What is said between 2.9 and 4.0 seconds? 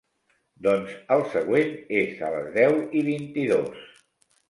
i vint-i-dos.